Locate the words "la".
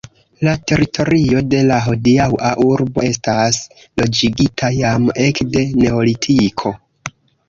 0.45-0.51, 1.71-1.75